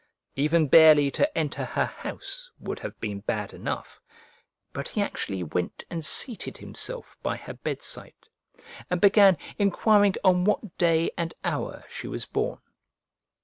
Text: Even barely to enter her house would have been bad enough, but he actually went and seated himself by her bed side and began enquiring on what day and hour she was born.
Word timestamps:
Even 0.35 0.67
barely 0.67 1.11
to 1.11 1.37
enter 1.37 1.63
her 1.63 1.85
house 1.85 2.49
would 2.57 2.79
have 2.79 2.99
been 2.99 3.19
bad 3.19 3.53
enough, 3.53 4.01
but 4.73 4.87
he 4.89 4.99
actually 4.99 5.43
went 5.43 5.83
and 5.91 6.03
seated 6.03 6.57
himself 6.57 7.15
by 7.21 7.37
her 7.37 7.53
bed 7.53 7.83
side 7.83 8.15
and 8.89 8.99
began 8.99 9.37
enquiring 9.59 10.15
on 10.23 10.43
what 10.43 10.75
day 10.79 11.11
and 11.19 11.35
hour 11.43 11.85
she 11.87 12.07
was 12.07 12.25
born. 12.25 12.57